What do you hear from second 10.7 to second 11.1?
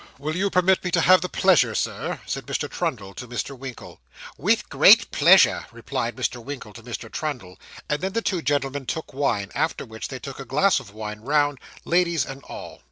of